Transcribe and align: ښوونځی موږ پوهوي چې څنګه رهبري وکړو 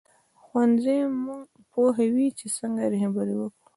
ښوونځی 0.43 0.99
موږ 1.25 1.45
پوهوي 1.71 2.27
چې 2.37 2.45
څنګه 2.57 2.83
رهبري 2.93 3.35
وکړو 3.37 3.57